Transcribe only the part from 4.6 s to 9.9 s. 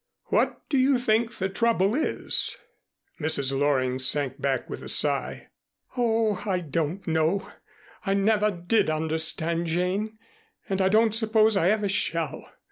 with a sigh. "Oh, I don't know. I never did understand